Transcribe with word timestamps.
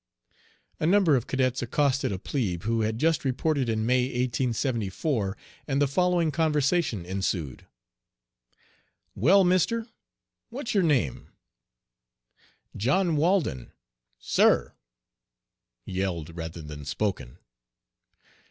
'"A 0.79 0.87
number 0.87 1.15
of 1.15 1.27
cadets 1.27 1.61
accosted 1.61 2.11
a 2.11 2.17
plebe, 2.17 2.63
who 2.63 2.81
had 2.81 2.97
just 2.97 3.23
reported 3.23 3.69
in 3.69 3.85
May, 3.85 4.05
1874, 4.05 5.37
and 5.67 5.79
the 5.79 5.87
following 5.87 6.31
conversation 6.31 7.05
ensued: 7.05 7.67
"Well, 9.13 9.43
mister, 9.43 9.85
what's 10.49 10.73
your 10.73 10.81
name?" 10.81 11.27
"John 12.75 13.15
Walden." 13.15 13.73
"Sir!" 14.17 14.73
yelled 15.85 16.35
rather 16.35 16.63
than 16.63 16.83
spoken. 16.83 17.37